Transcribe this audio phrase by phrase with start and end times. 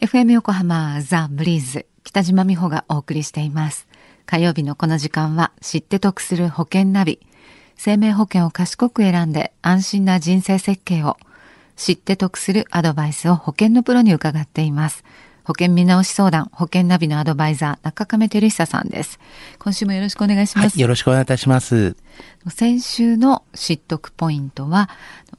[0.00, 3.88] FM 横浜ザ・ブリーズ北島美穂がお送りしています。
[4.26, 7.18] 火曜日のこの時間は知って得する保険ナビ。
[7.76, 11.16] 生命保険を賢く選んで安心な人生設計を
[11.74, 15.02] 知って得するアドバイスを保険のプロに伺っています。
[15.48, 19.18] 保険見直し相談、保険ナビのアドバイザー、中亀照久さんです。
[19.58, 20.74] 今週もよろしくお願いします。
[20.74, 21.96] はい、よろしくお願いいたします。
[22.50, 24.90] 先週の知得ポイントは、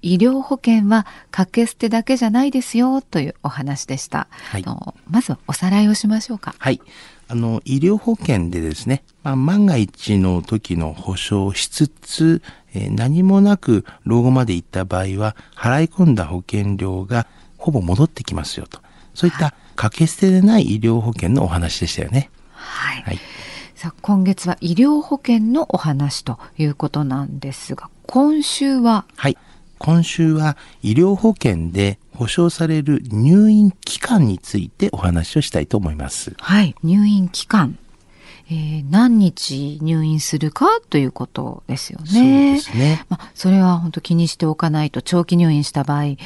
[0.00, 4.26] 医療保険は掛け捨てだけじゃないですよというお話でした。
[4.30, 4.64] はい、
[5.10, 6.54] まずはおさらいをしましょうか。
[6.56, 6.80] はい。
[7.28, 12.40] あの、医療保険でですね、まあ、万が一の時の保証をしつつ、
[12.72, 17.26] えー、何もなく老後まで行った場合は、払い込んだ保険料が
[17.58, 18.80] ほぼ戻ってきますよと。
[19.14, 22.30] そういった掛け捨てでない医療保険のお話でしたよね。
[22.52, 23.02] はい。
[23.02, 23.18] はい、
[23.74, 29.04] さあ、今月は医療保険のお話ということなんですが、今週は？
[29.16, 29.36] はい。
[29.78, 36.34] 今週は医療保険で保証される入院期間についてお話をしたいと思います。
[36.38, 37.78] はい、入院期間。
[38.52, 42.06] えー、何日入院するかということですよね。
[42.08, 43.06] そうですね。
[43.08, 46.16] まあ、それは本当気にしておかないと、長期入院した場合、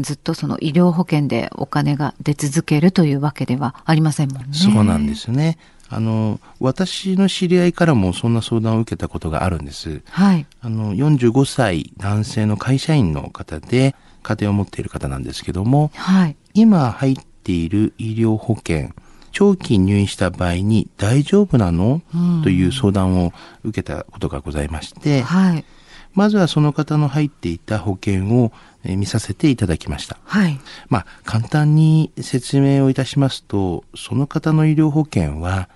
[0.00, 4.48] ずっとその医療保険でお金が出続けるというわけではありませんもんね。
[4.52, 5.58] そうなんですね。
[5.92, 10.02] あの、私の知り合いからもそんな相談を受けたことがあるんです。
[10.08, 10.46] はい。
[10.60, 16.36] あの、45歳男性の会社員の方で、家庭を持っている方なんですけども、はい。
[16.54, 18.90] 今入っている医療保険、
[19.32, 23.32] 長期入院した場合に大丈夫なの、うん、という相談を
[23.64, 25.64] 受けたことがございまして、はい。
[26.14, 28.52] まずはその方の入っていた保険を
[28.84, 30.18] 見させていただきました。
[30.24, 30.58] はい。
[30.88, 35.68] まあ、簡単に説明をいたしますと、その方の医療保険は、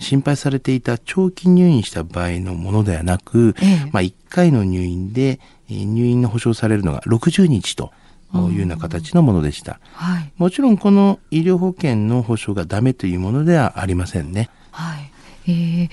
[0.00, 7.90] 心配されていた長期入院した場合のものではなく、ええ、まあ、1回の入院で入院の保証されるのが60日と
[8.34, 14.50] いうような形のものでした、はい、もちろんこの医療保険の保証がダメというものではありませんね。
[14.70, 15.10] はい
[15.48, 15.90] えー、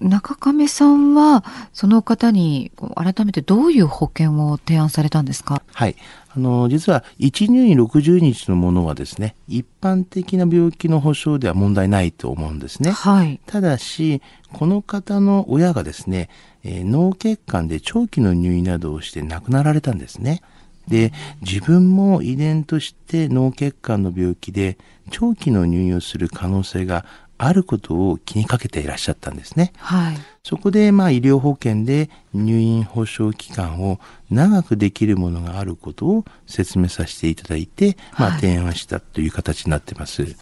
[0.00, 5.62] 中亀さんはその方に改めてどういう保険を提案されたんですか？
[5.72, 5.96] はい。
[6.36, 14.20] あの実は1入院60日のものはですね一般的な病気の保障では問題ないと思うんですね、はい、ただし
[14.52, 16.28] この方の親がですね、
[16.62, 20.42] えー、脳血管で長期の入院などをして亡くなられたんですね。
[20.88, 24.78] で自分も遺伝として脳血管の病気で
[25.10, 27.04] 長期の入院をする可能性が
[27.38, 29.72] あることを気にかけていらっしゃったんですね。
[29.76, 30.18] はい。
[30.42, 33.98] そこで、まあ、医療保険で入院保障期間を
[34.30, 40.22] 長くできるものがあることを説明させていただいて、まあ、提案したという形になってます。
[40.22, 40.36] はい、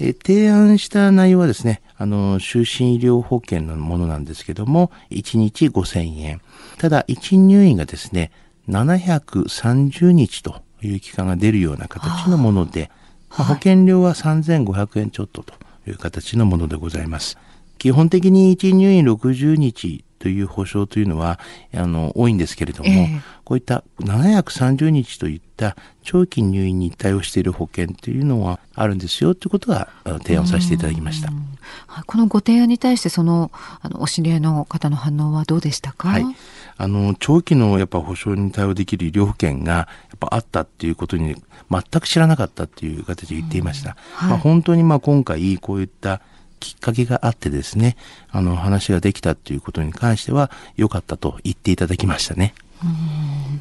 [0.00, 6.40] え提案した内容はですね、あの、就寝医療保険のものなんですけども、1日5000円。
[6.78, 8.32] ただ、1入院がですね、
[8.68, 12.90] 730日という期間が出るような形のもので、
[13.28, 15.54] まあ、保険料は3500円ちょっとと。
[15.86, 17.38] いう形のものでございます。
[17.78, 21.40] 基本的に1入院60日という保証というのは
[21.74, 31.30] あの多いんですけれども、えー、こういった730日といった長期入院に対応している保険というのはあるんですよということは提案させていただきました。
[32.06, 36.24] このご提案に対してそのあのお知り合いの方の反応はどうでしたか、はい、
[36.80, 41.36] あの長期のやっぱ保証に対応できる医療保険がやっぱあったっていうことに
[41.70, 43.96] 全く知らなかったっていう形で言っていました。
[44.14, 46.22] はい、まあ、本当にまあ今回こういった
[46.58, 47.98] きっかけがあってですね、
[48.30, 52.54] あの話ができたっていうことに関しては良かったと言っていただきましたね。
[52.82, 53.60] うん。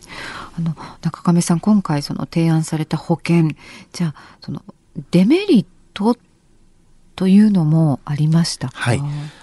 [0.58, 3.50] あの中亀さん今回その提案された保険
[3.92, 4.64] じゃあその
[5.12, 6.18] デメリット
[7.16, 9.02] というのもありましたはい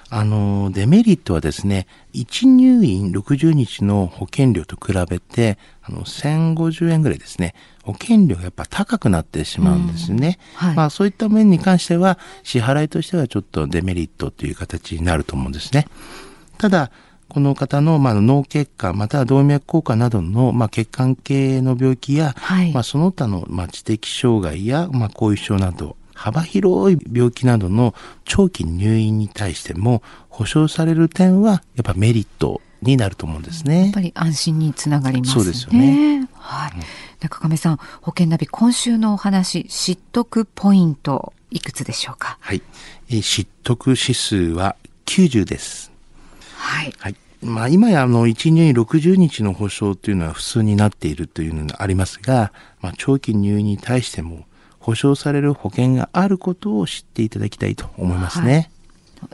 [0.08, 10.38] あの、デメリットはですね、1入院60日の保険料と比べて、あの、1050円ぐらいですね、保険料がやっぱ高くなってしまうんですね。
[10.54, 15.88] はい、まあそういった面に関しては、支払いとしてはちょっとデメリットという形になると思うんですね。
[16.58, 16.92] ただ、
[17.28, 33.84] この方の、まあ、脳血管、または動脈硬化などの、まあ、血管系の病気や、はい、まあ、その他の、まあ、知的障害や、まあ、後遺症など、幅広い病気などの長期入院に対しても保障される点はやっぱメリットになると思うんですね。
[33.84, 35.34] やっぱり安心につながりますね。
[35.34, 36.28] そうですよね。
[36.34, 36.72] はい。
[37.20, 42.38] 中亀さん、保険ナビ今週のお話、知得ポイントいくつでしょうか？
[42.40, 42.62] はい。
[43.10, 44.76] え知得指数は
[45.06, 45.90] 90です。
[46.56, 46.92] はい。
[46.98, 47.16] はい。
[47.42, 54.44] まあ今やあの1入院60日の保証というのは普通になっているというのがありますが、まあ長期入院に対しても
[54.86, 58.70] 保証される保険があることを知っていただきたいと思いますね。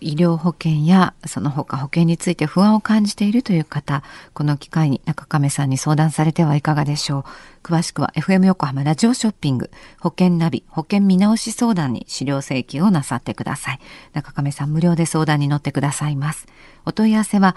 [0.01, 4.03] 医療保険やその他保険について不安を感じているという方、
[4.33, 7.25] この機会に中亀さんに相談されてはいかがでしょう。
[7.63, 9.71] 詳しくは FM 横浜ラジオショッピング、
[10.01, 13.81] 保険ナビ、保険見直し相談に資料請求をなさってください。
[14.15, 16.47] 中亀さん無料で相談に乗ってくださいます。
[16.87, 17.57] お問い合わせは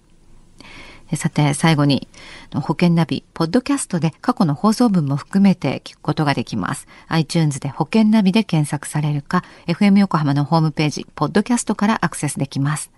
[1.15, 2.07] さて、最後に、
[2.53, 6.87] 保険ナビ、ポッドキャストで過去の放送分も含めて聞くことができます。
[7.09, 12.91] iTunes で保険ナビで検索されるか、FM 横浜のホームページ、ポッドキャストからアクセスできます。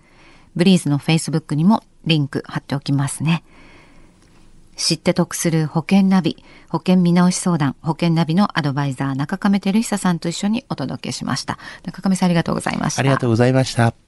[0.56, 3.42] ブリーズの Facebook にもリンク貼っておきますね。
[4.78, 11.58] 知って得する保険ナビ、保険見直し相談、保険ナビのアドバイザー、中亀照久さんと一緒にお届けしました。
[11.84, 13.00] 中亀さんありがとうございました。
[13.00, 14.07] ありがとうございました。